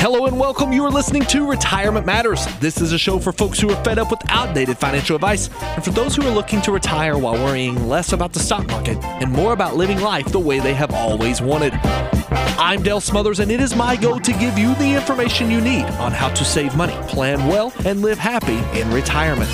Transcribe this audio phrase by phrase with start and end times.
[0.00, 0.72] Hello and welcome.
[0.72, 2.46] You are listening to Retirement Matters.
[2.58, 5.84] This is a show for folks who are fed up with outdated financial advice and
[5.84, 9.30] for those who are looking to retire while worrying less about the stock market and
[9.30, 11.72] more about living life the way they have always wanted.
[12.62, 15.84] I'm Dale Smothers, and it is my goal to give you the information you need
[15.84, 19.50] on how to save money, plan well, and live happy in retirement.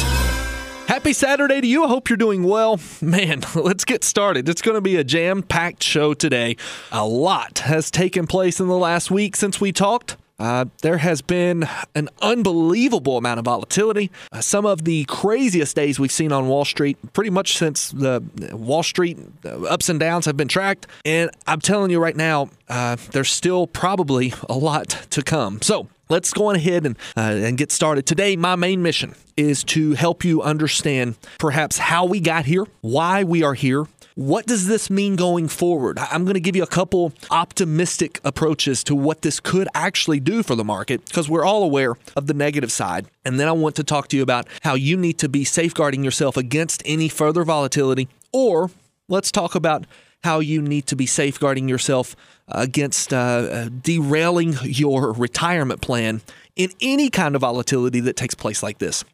[0.87, 1.83] Happy Saturday to you.
[1.83, 2.79] I hope you're doing well.
[3.03, 4.49] Man, let's get started.
[4.49, 6.57] It's going to be a jam packed show today.
[6.93, 10.17] A lot has taken place in the last week since we talked.
[10.39, 14.11] Uh, there has been an unbelievable amount of volatility.
[14.31, 18.23] Uh, some of the craziest days we've seen on Wall Street, pretty much since the
[18.53, 20.87] Wall Street uh, ups and downs have been tracked.
[21.05, 25.62] And I'm telling you right now, uh, there's still probably a lot to come.
[25.62, 28.07] So let's go ahead and, uh, and get started.
[28.07, 33.25] Today, my main mission is to help you understand perhaps how we got here, why
[33.25, 35.99] we are here, what does this mean going forward?
[35.99, 40.43] I'm going to give you a couple optimistic approaches to what this could actually do
[40.43, 43.09] for the market because we're all aware of the negative side.
[43.27, 46.03] And then I want to talk to you about how you need to be safeguarding
[46.03, 48.09] yourself against any further volatility.
[48.33, 48.71] Or
[49.07, 49.84] let's talk about
[50.27, 52.16] how you need to be safeguarding yourself
[52.48, 56.20] against uh, derailing your retirement plan
[56.56, 59.04] in any kind of volatility that takes place like this.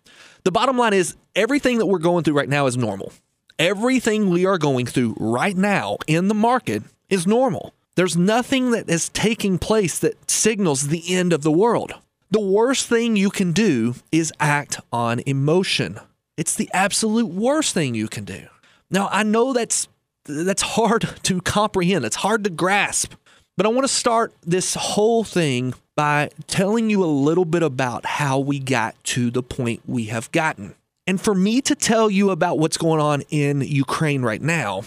[0.44, 3.12] The bottom line is everything that we're going through right now is normal.
[3.58, 7.74] Everything we are going through right now in the market is normal.
[7.94, 11.92] There's nothing that is taking place that signals the end of the world.
[12.30, 16.00] The worst thing you can do is act on emotion.
[16.38, 18.46] It's the absolute worst thing you can do.
[18.90, 19.88] Now, I know that's
[20.24, 22.04] that's hard to comprehend.
[22.04, 23.14] It's hard to grasp.
[23.56, 28.06] But I want to start this whole thing by telling you a little bit about
[28.06, 30.74] how we got to the point we have gotten.
[31.06, 34.82] And for me to tell you about what's going on in Ukraine right now,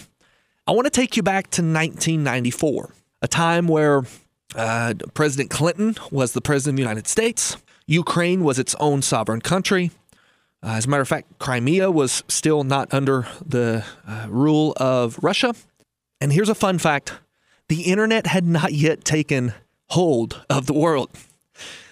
[0.66, 2.90] I want to take you back to 1994,
[3.22, 4.02] a time where
[4.56, 7.56] uh, President Clinton was the president of the United States.
[7.86, 9.92] Ukraine was its own sovereign country.
[10.66, 15.16] Uh, as a matter of fact, Crimea was still not under the uh, rule of
[15.22, 15.54] Russia.
[16.20, 17.12] And here's a fun fact
[17.68, 19.52] the internet had not yet taken
[19.90, 21.10] hold of the world.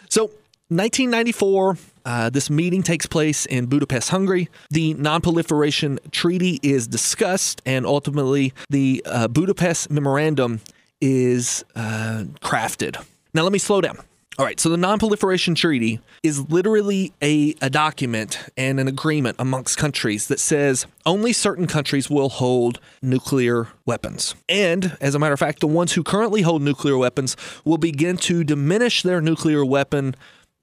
[0.09, 0.25] So,
[0.69, 4.49] 1994, uh, this meeting takes place in Budapest, Hungary.
[4.71, 10.61] The Nonproliferation Treaty is discussed, and ultimately, the uh, Budapest Memorandum
[11.01, 13.05] is uh, crafted.
[13.35, 13.99] Now, let me slow down.
[14.37, 19.79] All right, so the Nonproliferation Treaty is literally a, a document and an agreement amongst
[19.79, 24.35] countries that says only certain countries will hold nuclear weapons.
[24.49, 28.17] And as a matter of fact, the ones who currently hold nuclear weapons will begin
[28.19, 30.17] to diminish their nuclear weapon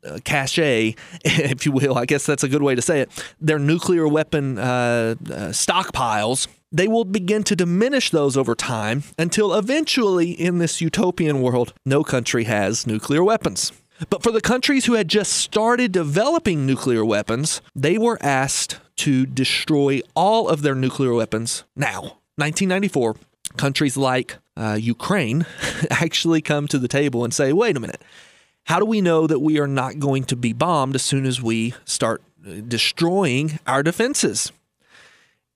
[0.05, 3.59] uh, cachet, if you will, I guess that's a good way to say it, their
[3.59, 5.15] nuclear weapon uh, uh,
[5.53, 11.73] stockpiles, they will begin to diminish those over time until eventually, in this utopian world,
[11.85, 13.71] no country has nuclear weapons.
[14.09, 19.25] But for the countries who had just started developing nuclear weapons, they were asked to
[19.25, 22.17] destroy all of their nuclear weapons now.
[22.37, 23.15] 1994,
[23.57, 25.45] countries like uh, Ukraine
[25.91, 28.01] actually come to the table and say, wait a minute
[28.65, 31.41] how do we know that we are not going to be bombed as soon as
[31.41, 34.51] we start uh, destroying our defenses?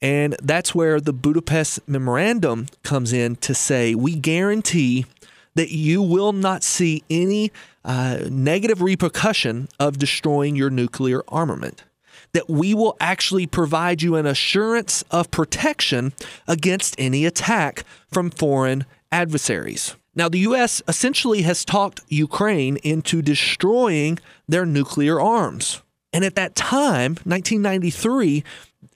[0.06, 5.08] And that's where the Budapest Memorandum comes in to say we guarantee
[5.56, 7.52] that you will not see any
[7.84, 11.86] uh, negative repercussion of destroying your nuclear armament.
[12.34, 16.14] That we will actually provide you an assurance of protection
[16.48, 19.96] against any attack from foreign adversaries.
[20.14, 20.84] Now, the U.S.
[20.88, 25.82] essentially has talked Ukraine into destroying their nuclear arms.
[26.14, 28.44] And at that time, 1993,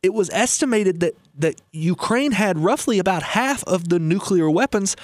[0.01, 4.95] it was estimated that, that Ukraine had roughly about half of the nuclear weapons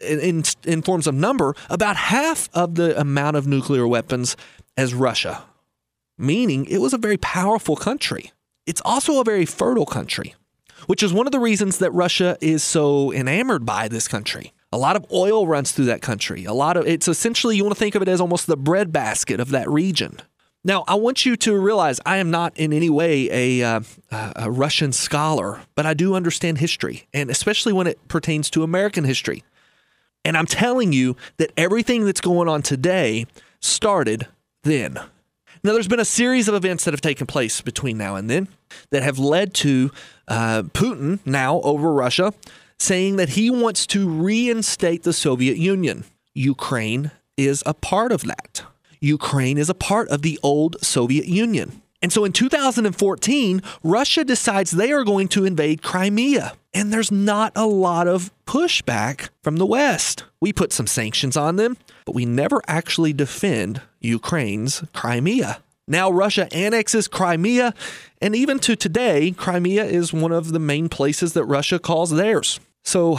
[0.00, 4.36] in, in, in forms of number, about half of the amount of nuclear weapons
[4.76, 5.44] as Russia,
[6.18, 8.32] meaning it was a very powerful country.
[8.66, 10.34] It's also a very fertile country,
[10.86, 14.52] which is one of the reasons that Russia is so enamored by this country.
[14.72, 16.44] A lot of oil runs through that country.
[16.44, 19.38] A lot of it's essentially you want to think of it as almost the breadbasket
[19.38, 20.18] of that region.
[20.66, 23.80] Now, I want you to realize I am not in any way a, uh,
[24.10, 29.04] a Russian scholar, but I do understand history, and especially when it pertains to American
[29.04, 29.44] history.
[30.24, 33.26] And I'm telling you that everything that's going on today
[33.60, 34.26] started
[34.62, 34.98] then.
[35.62, 38.48] Now, there's been a series of events that have taken place between now and then
[38.90, 39.90] that have led to
[40.28, 42.32] uh, Putin now over Russia
[42.78, 46.04] saying that he wants to reinstate the Soviet Union.
[46.32, 48.62] Ukraine is a part of that.
[49.04, 51.82] Ukraine is a part of the old Soviet Union.
[52.02, 56.54] And so in 2014, Russia decides they are going to invade Crimea.
[56.74, 60.24] And there's not a lot of pushback from the West.
[60.40, 65.62] We put some sanctions on them, but we never actually defend Ukraine's Crimea.
[65.86, 67.74] Now Russia annexes Crimea,
[68.20, 72.58] and even to today, Crimea is one of the main places that Russia calls theirs.
[72.82, 73.18] So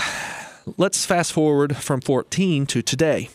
[0.77, 3.29] let's fast forward from 14 to today.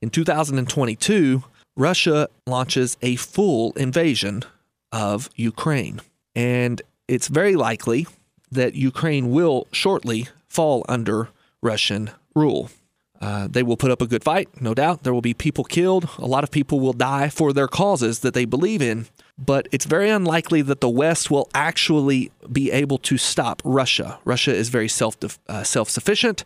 [0.00, 1.42] In 2022,
[1.78, 4.42] Russia launches a full invasion
[4.90, 6.00] of Ukraine.
[6.34, 8.06] And it's very likely
[8.50, 11.28] that Ukraine will shortly fall under
[11.62, 12.70] Russian rule.
[13.20, 15.02] Uh, they will put up a good fight, no doubt.
[15.04, 16.08] There will be people killed.
[16.18, 19.06] A lot of people will die for their causes that they believe in.
[19.38, 24.18] But it's very unlikely that the West will actually be able to stop Russia.
[24.24, 25.16] Russia is very self
[25.48, 26.44] uh, self sufficient.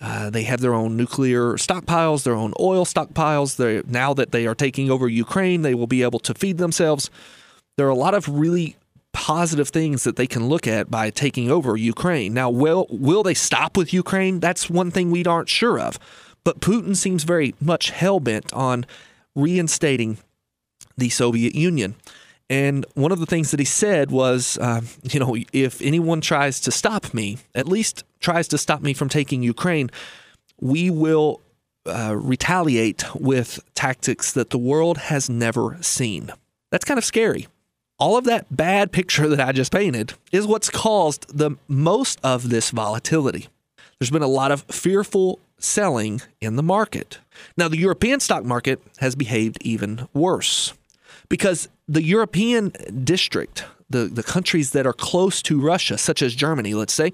[0.00, 3.56] Uh, they have their own nuclear stockpiles, their own oil stockpiles.
[3.56, 7.10] They now that they are taking over Ukraine, they will be able to feed themselves.
[7.76, 8.76] There are a lot of really
[9.12, 12.32] positive things that they can look at by taking over Ukraine.
[12.32, 14.38] Now, will will they stop with Ukraine?
[14.38, 15.98] That's one thing we aren't sure of.
[16.44, 18.86] But Putin seems very much hell bent on
[19.34, 20.18] reinstating
[20.96, 21.96] the Soviet Union.
[22.50, 26.60] And one of the things that he said was, uh, you know, if anyone tries
[26.60, 29.90] to stop me, at least tries to stop me from taking Ukraine,
[30.60, 31.40] we will
[31.86, 36.30] uh, retaliate with tactics that the world has never seen.
[36.70, 37.48] That's kind of scary.
[37.98, 42.48] All of that bad picture that I just painted is what's caused the most of
[42.48, 43.48] this volatility.
[43.98, 47.18] There's been a lot of fearful selling in the market.
[47.56, 50.72] Now, the European stock market has behaved even worse
[51.28, 52.72] because the European
[53.04, 57.12] district, the, the countries that are close to Russia, such as Germany, let's say,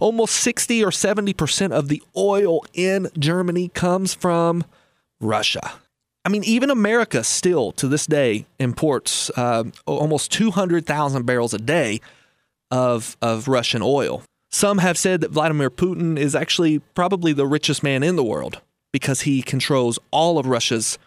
[0.00, 4.64] almost 60 or 70% of the oil in Germany comes from
[5.20, 5.72] Russia.
[6.24, 12.00] I mean, even America still to this day imports uh, almost 200,000 barrels a day
[12.70, 14.22] of, of Russian oil.
[14.50, 18.60] Some have said that Vladimir Putin is actually probably the richest man in the world
[18.92, 20.98] because he controls all of Russia's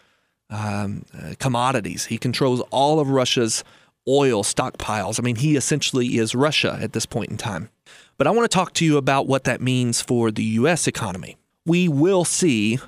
[0.50, 2.06] um, uh, commodities.
[2.06, 3.64] He controls all of Russia's
[4.08, 5.20] oil stockpiles.
[5.20, 7.70] I mean, he essentially is Russia at this point in time.
[8.18, 10.88] But I want to talk to you about what that means for the U.S.
[10.88, 11.38] economy.
[11.66, 12.80] We will see,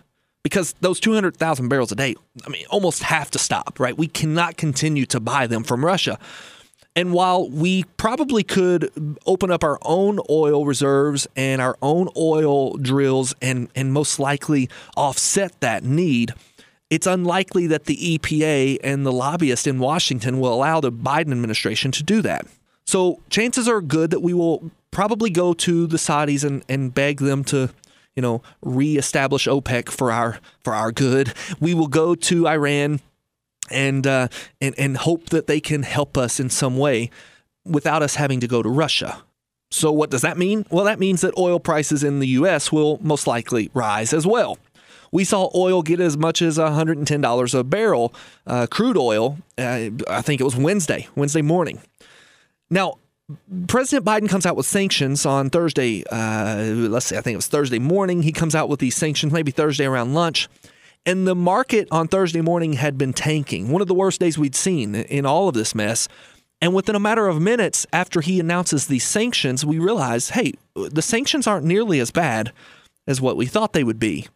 [0.43, 2.15] because those 200,000 barrels a day,
[2.45, 3.97] I mean, almost have to stop, right?
[3.97, 6.19] We cannot continue to buy them from Russia.
[6.95, 8.91] And while we probably could
[9.25, 14.69] open up our own oil reserves and our own oil drills and, and most likely
[14.97, 16.33] offset that need,
[16.91, 21.89] it's unlikely that the EPA and the lobbyists in Washington will allow the Biden administration
[21.93, 22.45] to do that.
[22.85, 27.19] So chances are good that we will probably go to the Saudis and, and beg
[27.19, 27.69] them to,
[28.13, 31.33] you know, reestablish OPEC for our for our good.
[31.61, 32.99] We will go to Iran
[33.69, 34.27] and uh,
[34.59, 37.09] and and hope that they can help us in some way
[37.63, 39.23] without us having to go to Russia.
[39.69, 40.65] So what does that mean?
[40.69, 42.73] Well, that means that oil prices in the U.S.
[42.73, 44.57] will most likely rise as well.
[45.11, 48.13] We saw oil get as much as $110 a barrel,
[48.47, 49.37] uh, crude oil.
[49.57, 51.81] Uh, I think it was Wednesday, Wednesday morning.
[52.69, 52.95] Now,
[53.67, 56.03] President Biden comes out with sanctions on Thursday.
[56.09, 58.23] Uh, let's see, I think it was Thursday morning.
[58.23, 60.47] He comes out with these sanctions, maybe Thursday around lunch.
[61.05, 64.55] And the market on Thursday morning had been tanking, one of the worst days we'd
[64.55, 66.07] seen in all of this mess.
[66.61, 71.01] And within a matter of minutes after he announces these sanctions, we realize hey, the
[71.01, 72.51] sanctions aren't nearly as bad
[73.07, 74.27] as what we thought they would be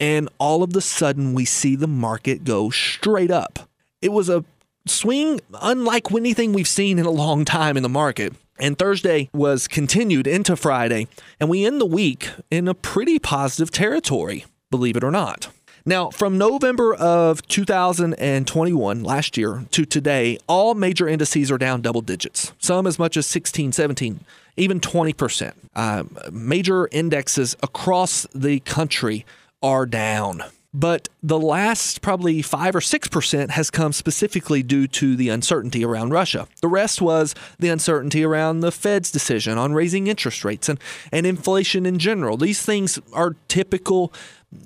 [0.00, 3.68] and all of the sudden we see the market go straight up.
[4.02, 4.44] It was a
[4.86, 8.34] swing unlike anything we've seen in a long time in the market.
[8.58, 13.70] And Thursday was continued into Friday, and we end the week in a pretty positive
[13.70, 15.48] territory, believe it or not.
[15.84, 22.00] Now, from November of 2021, last year, to today, all major indices are down double
[22.00, 24.20] digits, some as much as 16, 17,
[24.56, 25.52] even 20%.
[25.76, 29.24] Uh, major indexes across the country
[29.62, 30.42] are down.
[30.76, 36.10] But the last probably 5 or 6% has come specifically due to the uncertainty around
[36.10, 36.48] Russia.
[36.60, 40.78] The rest was the uncertainty around the Fed's decision on raising interest rates and,
[41.10, 42.36] and inflation in general.
[42.36, 44.12] These things are typical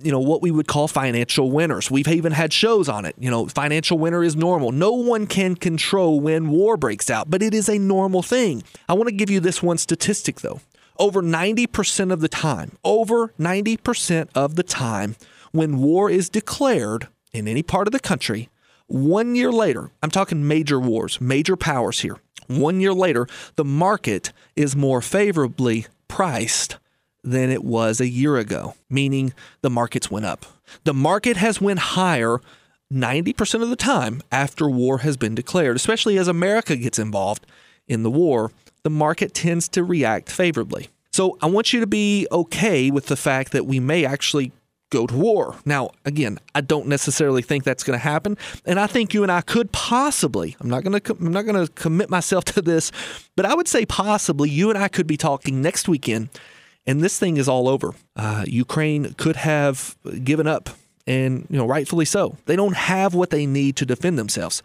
[0.03, 1.91] you know what we would call financial winners.
[1.91, 3.15] We've even had shows on it.
[3.19, 4.73] You know, financial winner is normal.
[4.73, 8.63] No one can control when war breaks out, but it is a normal thing.
[8.89, 10.61] I want to give you this one statistic though
[11.01, 15.17] over 90% of the time, over 90% of the time,
[15.51, 18.49] when war is declared in any part of the country,
[18.87, 22.17] One year later, I'm talking major wars, major powers here.
[22.49, 26.77] One year later, the market is more favorably priced
[27.23, 30.45] than it was a year ago, meaning the markets went up.
[30.83, 32.41] The market has went higher
[32.93, 37.47] 90% of the time after war has been declared, especially as America gets involved
[37.87, 38.51] in the war,
[38.83, 40.89] the market tends to react favorably.
[41.13, 44.53] So I want you to be okay with the fact that we may actually
[44.91, 45.57] go to war.
[45.65, 49.33] Now, again, I don't necessarily think that's going to happen, and I think you and
[49.33, 50.57] I could possibly.
[50.61, 51.13] I'm not going to.
[51.13, 52.93] I'm not going to commit myself to this,
[53.37, 56.29] but I would say possibly you and I could be talking next weekend,
[56.87, 57.95] and this thing is all over.
[58.17, 60.71] Uh, Ukraine could have given up,
[61.07, 62.37] and you know, rightfully so.
[62.47, 64.63] They don't have what they need to defend themselves.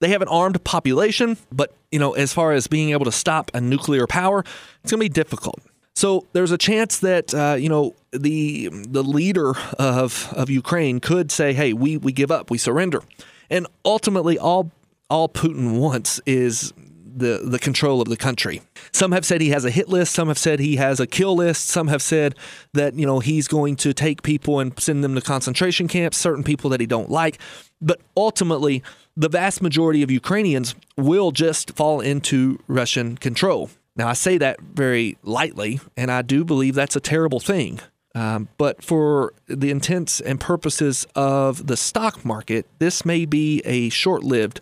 [0.00, 3.50] They have an armed population, but you know, as far as being able to stop
[3.54, 4.40] a nuclear power,
[4.82, 5.60] it's going to be difficult.
[5.94, 11.32] So there's a chance that uh, you know the the leader of of Ukraine could
[11.32, 13.02] say, "Hey, we we give up, we surrender,"
[13.50, 14.70] and ultimately, all
[15.10, 16.72] all Putin wants is
[17.18, 18.62] the the control of the country.
[18.92, 20.14] Some have said he has a hit list.
[20.14, 21.66] Some have said he has a kill list.
[21.66, 22.36] Some have said
[22.74, 26.16] that you know he's going to take people and send them to concentration camps.
[26.16, 27.38] Certain people that he don't like,
[27.80, 28.82] but ultimately,
[29.18, 33.68] the vast majority of Ukrainians will just fall into Russian control.
[33.96, 37.80] Now, I say that very lightly, and I do believe that's a terrible thing.
[38.14, 43.88] Um, but for the intents and purposes of the stock market, this may be a
[43.88, 44.60] short lived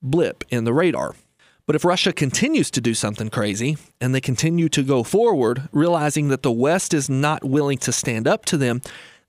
[0.00, 1.14] blip in the radar.
[1.66, 6.28] But if Russia continues to do something crazy and they continue to go forward, realizing
[6.28, 8.80] that the West is not willing to stand up to them,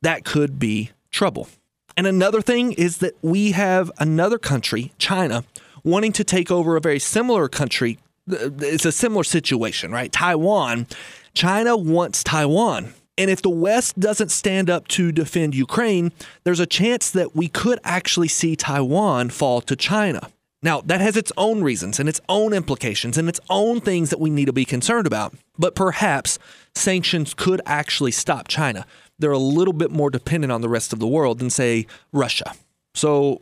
[0.01, 1.49] that could be trouble.
[1.98, 5.43] And another thing is that we have another country, China,
[5.83, 10.12] wanting to take over a very similar country it's a similar situation, right?
[10.12, 10.88] Taiwan,
[11.33, 12.93] China wants Taiwan.
[13.17, 16.12] And if the West doesn't stand up to defend Ukraine,
[16.43, 20.29] there's a chance that we could actually see Taiwan fall to China.
[20.63, 24.19] Now, that has its own reasons and its own implications and its own things that
[24.19, 25.33] we need to be concerned about.
[25.57, 26.38] But perhaps
[26.75, 28.86] sanctions could actually stop China.
[29.21, 32.53] They're a little bit more dependent on the rest of the world than, say, Russia.
[32.93, 33.41] So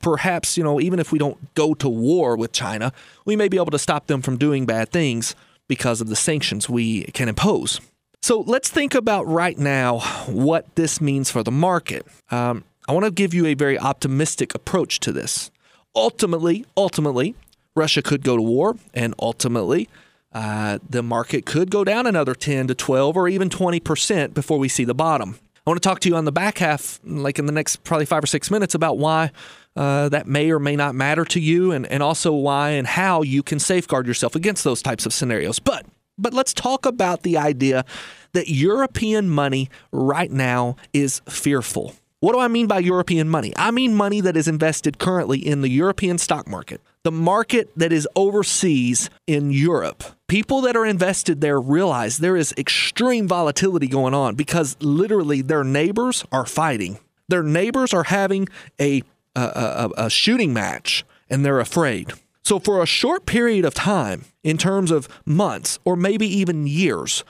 [0.00, 2.92] perhaps, you know, even if we don't go to war with China,
[3.24, 5.34] we may be able to stop them from doing bad things
[5.68, 7.80] because of the sanctions we can impose.
[8.22, 12.06] So let's think about right now what this means for the market.
[12.30, 15.50] Um, I want to give you a very optimistic approach to this.
[15.94, 17.34] Ultimately, ultimately,
[17.76, 19.88] Russia could go to war, and ultimately,
[20.32, 24.68] uh, the market could go down another 10 to 12 or even 20% before we
[24.68, 25.38] see the bottom.
[25.66, 28.06] I want to talk to you on the back half, like in the next probably
[28.06, 29.30] five or six minutes, about why
[29.76, 33.22] uh, that may or may not matter to you, and, and also why and how
[33.22, 35.58] you can safeguard yourself against those types of scenarios.
[35.58, 35.84] But
[36.16, 37.84] but let's talk about the idea
[38.32, 41.94] that European money right now is fearful.
[42.20, 43.52] What do I mean by European money?
[43.56, 47.92] I mean money that is invested currently in the European stock market, the market that
[47.92, 54.14] is overseas in Europe people that are invested there realize there is extreme volatility going
[54.14, 56.98] on because literally their neighbors are fighting.
[57.28, 58.48] Their neighbors are having
[58.80, 59.02] a,
[59.34, 62.12] a, a, a shooting match and they're afraid.
[62.44, 67.24] So, for a short period of time, in terms of months or maybe even years,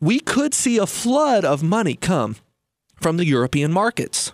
[0.00, 2.36] we could see a flood of money come
[2.96, 4.32] from the European markets.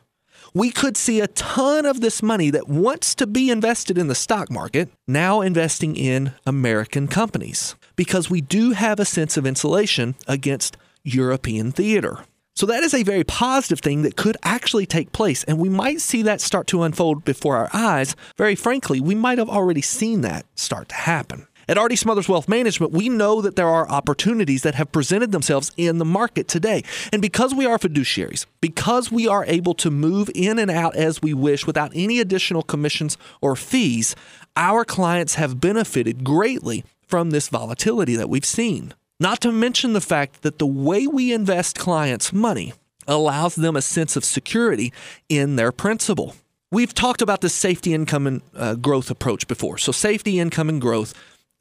[0.54, 4.14] We could see a ton of this money that wants to be invested in the
[4.14, 10.14] stock market now investing in American companies because we do have a sense of insulation
[10.28, 12.25] against European theater.
[12.55, 16.00] So that is a very positive thing that could actually take place, and we might
[16.00, 18.14] see that start to unfold before our eyes.
[18.37, 21.49] Very frankly, we might have already seen that start to happen.
[21.69, 25.73] At RD Smothers Wealth Management, we know that there are opportunities that have presented themselves
[25.76, 26.83] in the market today.
[27.12, 31.21] And because we are fiduciaries, because we are able to move in and out as
[31.21, 34.14] we wish without any additional commissions or fees,
[34.57, 38.95] our clients have benefited greatly from this volatility that we've seen.
[39.19, 42.73] Not to mention the fact that the way we invest clients' money
[43.09, 44.93] allows them a sense of security
[45.29, 46.37] in their principal.
[46.71, 49.79] We've talked about the safety, income, and uh, growth approach before.
[49.79, 51.15] So, safety, income, and growth,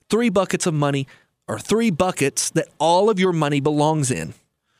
[0.09, 1.07] three buckets of money,
[1.47, 4.33] or three buckets that all of your money belongs in.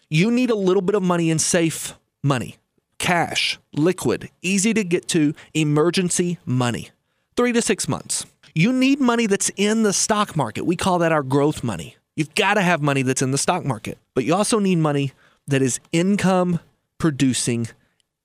[0.10, 2.58] You need a little bit of money in safe money,
[3.00, 6.90] cash, liquid, easy to get to, emergency money,
[7.38, 8.26] three to six months.
[8.58, 10.66] You need money that's in the stock market.
[10.66, 11.96] We call that our growth money.
[12.16, 15.12] You've got to have money that's in the stock market, but you also need money
[15.46, 16.60] that is income
[16.98, 17.68] producing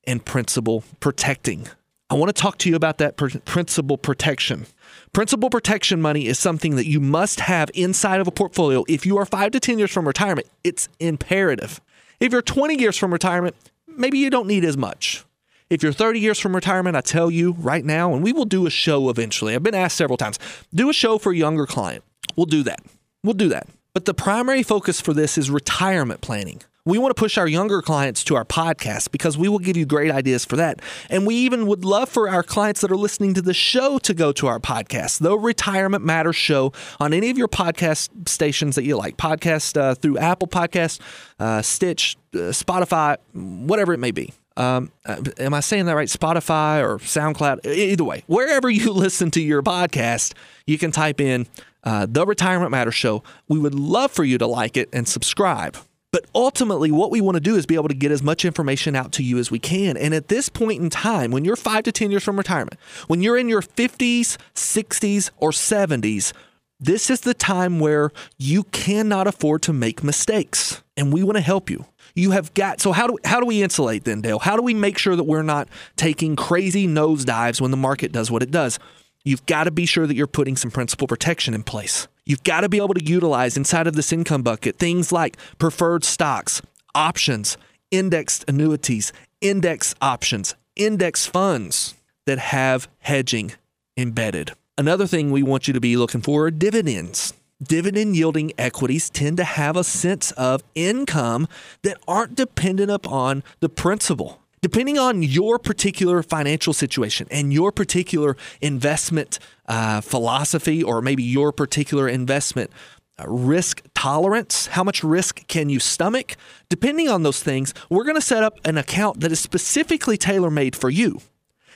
[0.05, 1.67] and principal protecting.
[2.09, 4.65] I want to talk to you about that principal protection.
[5.12, 8.85] Principal protection money is something that you must have inside of a portfolio.
[8.89, 11.79] If you are five to 10 years from retirement, it's imperative.
[12.21, 13.55] If you're 20 years from retirement,
[13.87, 15.27] maybe you don't need as much.
[15.73, 18.67] If you're 30 years from retirement, I tell you right now, and we will do
[18.67, 19.55] a show eventually.
[19.55, 20.38] I've been asked several times,
[20.75, 22.05] do a show for a younger client.
[22.37, 22.81] We'll do that.
[23.25, 23.69] We'll do that.
[23.95, 26.61] But the primary focus for this is retirement planning.
[26.85, 29.87] We want to push our younger clients to our podcast because we will give you
[29.87, 30.81] great ideas for that.
[31.09, 34.12] And we even would love for our clients that are listening to the show to
[34.12, 38.85] go to our podcast, the Retirement Matters Show, on any of your podcast stations that
[38.85, 39.17] you like.
[39.17, 41.00] Podcast uh, through Apple Podcast,
[41.41, 44.35] uh, Stitch, uh, Spotify, whatever it may be.
[44.56, 46.09] Um, uh, am I saying that right?
[46.09, 47.66] Spotify or SoundCloud?
[47.66, 50.35] Either way, wherever you listen to your podcast,
[50.66, 51.47] you can type in
[51.85, 53.23] uh, the Retirement Matters Show.
[53.49, 55.76] We would love for you to like it and subscribe.
[56.12, 58.94] But ultimately, what we want to do is be able to get as much information
[58.94, 59.97] out to you as we can.
[59.97, 63.23] And at this point in time, when you're five to 10 years from retirement, when
[63.23, 66.35] you're in your 50s, 60s, or 70s,
[66.78, 70.82] this is the time where you cannot afford to make mistakes.
[70.99, 71.87] And we want to help you.
[72.14, 74.38] You have got so how do how do we insulate then, Dale?
[74.38, 78.31] How do we make sure that we're not taking crazy nosedives when the market does
[78.31, 78.78] what it does?
[79.25, 82.09] You've got to be sure that you're putting some principal protection in place.
[82.26, 86.04] You've got to be able to utilize inside of this income bucket things like preferred
[86.04, 86.61] stocks,
[86.95, 87.57] options,
[87.90, 91.95] indexed annuities, index options, index funds
[92.26, 93.52] that have hedging
[93.97, 94.52] embedded.
[94.78, 97.35] Another thing we want you to be looking for are dividends.
[97.62, 101.49] Dividend yielding equities tend to have a sense of income
[101.83, 108.37] that aren't dependent upon the principal depending on your particular financial situation and your particular
[108.61, 112.71] investment uh, philosophy, or maybe your particular investment
[113.19, 116.37] uh, risk tolerance, how much risk can you stomach?
[116.69, 120.50] Depending on those things, we're going to set up an account that is specifically tailor
[120.50, 121.21] made for you.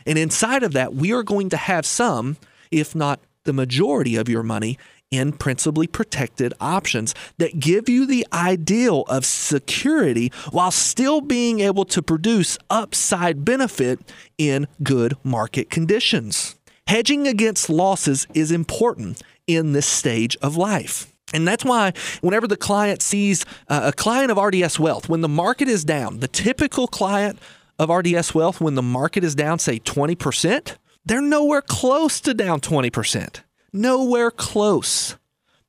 [0.06, 2.36] And inside of that, we are going to have some,
[2.70, 4.78] if not the majority of your money
[5.10, 11.84] in principally protected options that give you the ideal of security while still being able
[11.84, 14.00] to produce upside benefit
[14.36, 16.56] in good market conditions.
[16.86, 21.12] Hedging against losses is important in this stage of life.
[21.34, 25.28] And that's why, whenever the client sees uh, a client of RDS Wealth, when the
[25.28, 27.40] market is down, the typical client
[27.78, 32.60] of RDS Wealth, when the market is down, say 20%, they're nowhere close to down
[32.60, 33.40] 20%.
[33.72, 35.16] Nowhere close.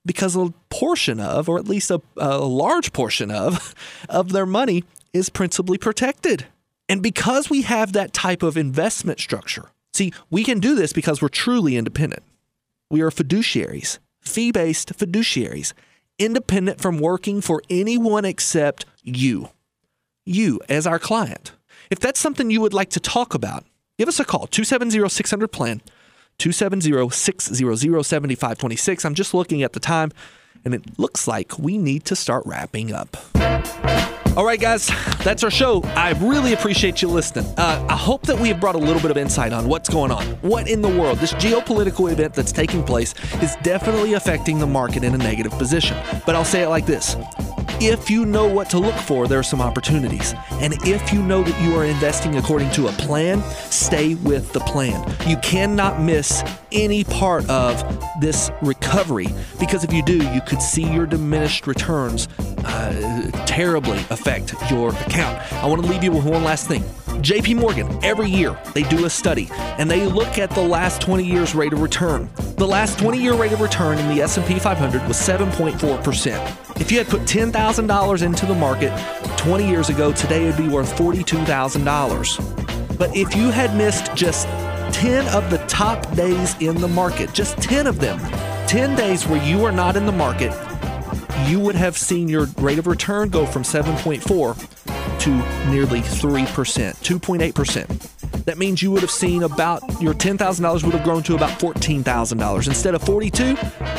[0.05, 3.75] Because a portion of, or at least a, a large portion of,
[4.09, 4.83] of their money
[5.13, 6.45] is principally protected.
[6.89, 11.21] And because we have that type of investment structure, see, we can do this because
[11.21, 12.23] we're truly independent.
[12.89, 15.73] We are fiduciaries, fee based fiduciaries,
[16.17, 19.49] independent from working for anyone except you.
[20.25, 21.51] You as our client.
[21.89, 23.65] If that's something you would like to talk about,
[23.97, 25.81] give us a call 270 600 plan
[26.37, 29.05] 270 600 7526.
[29.05, 30.11] I'm just looking at the time,
[30.63, 33.17] and it looks like we need to start wrapping up.
[34.37, 34.91] All right, guys,
[35.23, 35.81] that's our show.
[35.95, 37.51] I really appreciate you listening.
[37.57, 40.11] Uh, I hope that we have brought a little bit of insight on what's going
[40.11, 40.23] on.
[40.41, 41.17] What in the world?
[41.17, 45.97] This geopolitical event that's taking place is definitely affecting the market in a negative position.
[46.23, 47.15] But I'll say it like this
[47.79, 50.33] if you know what to look for, there are some opportunities.
[50.53, 54.59] And if you know that you are investing according to a plan, stay with the
[54.61, 55.03] plan.
[55.27, 57.83] You cannot miss any part of
[58.19, 59.27] this recovery
[59.59, 62.27] because if you do, you could see your diminished returns
[62.65, 65.39] uh, terribly affect your account.
[65.53, 66.83] I want to leave you with one last thing.
[67.21, 71.23] JP Morgan, every year they do a study and they look at the last 20
[71.23, 72.29] years rate of return.
[72.57, 76.79] The last 20 year rate of return in the S&P 500 was 7.4%.
[76.79, 78.95] If you had put $10,000 into the market
[79.37, 82.97] 20 years ago, today it'd be worth $42,000.
[82.97, 84.47] But if you had missed just
[84.93, 88.19] 10 of the top days in the market, just 10 of them,
[88.67, 90.53] 10 days where you are not in the market,
[91.47, 94.76] you would have seen your rate of return go from 7.4
[95.27, 98.45] to nearly 3%, 2.8%.
[98.45, 102.67] That means you would have seen about your $10,000 would have grown to about $14,000.
[102.67, 103.57] Instead of 42,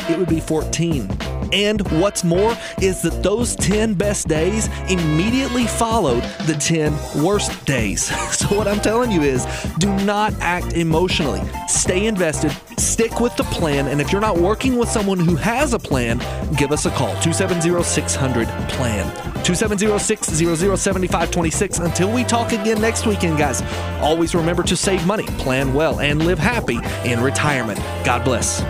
[0.09, 1.07] it would be 14.
[1.53, 8.09] And what's more is that those 10 best days immediately followed the 10 worst days.
[8.39, 9.45] So, what I'm telling you is
[9.79, 11.41] do not act emotionally.
[11.67, 15.73] Stay invested, stick with the plan, and if you're not working with someone who has
[15.73, 16.19] a plan,
[16.55, 19.05] give us a call 270 600 PLAN.
[19.43, 21.79] 270 600 7526.
[21.79, 23.61] Until we talk again next weekend, guys,
[24.01, 27.79] always remember to save money, plan well, and live happy in retirement.
[28.05, 28.61] God bless.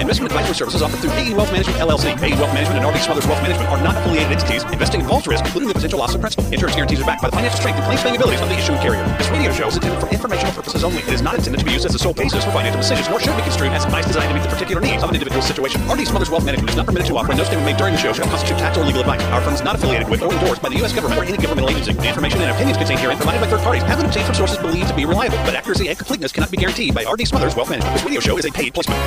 [0.00, 2.12] Investment advisory services offered through AE Wealth Management LLC.
[2.22, 4.62] AE Wealth Management and RD Smothers Wealth Management are not affiliated entities.
[4.64, 6.44] Investing involves risk, including the potential loss of principal.
[6.52, 9.04] Insurance guarantees are backed by the financial strength and claims-paying abilities of the issuing carrier.
[9.18, 11.00] This radio show is intended for informational purposes only.
[11.02, 13.20] It is not intended to be used as the sole basis for financial decisions, nor
[13.20, 15.80] should be construed as advice designed to meet the particular needs of an individual situation.
[15.88, 18.00] RD Smothers Wealth Management is not permitted to offer, and no statement made during the
[18.00, 19.22] show shall constitute tax or legal advice.
[19.32, 20.92] Our firm is not affiliated with or endorsed by the U.S.
[20.92, 21.92] government or any governmental agency.
[21.92, 24.58] The information and opinions contained herein provided by third parties have been obtained from sources
[24.58, 27.70] believed to be reliable, but accuracy and completeness cannot be guaranteed by RD Smothers Wealth
[27.70, 27.96] Management.
[27.96, 29.00] This radio show is a paid placement.